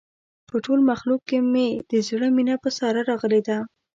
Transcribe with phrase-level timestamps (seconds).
[0.49, 3.57] په ټول مخلوق کې مې د زړه مینه په ساره راغلې ده.